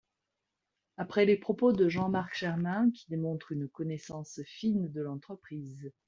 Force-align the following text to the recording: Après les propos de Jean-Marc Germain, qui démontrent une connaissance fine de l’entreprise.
Après 0.97 1.25
les 1.25 1.37
propos 1.37 1.73
de 1.73 1.87
Jean-Marc 1.87 2.35
Germain, 2.35 2.89
qui 2.89 3.05
démontrent 3.09 3.51
une 3.51 3.67
connaissance 3.69 4.41
fine 4.45 4.91
de 4.91 4.99
l’entreprise. 5.01 5.91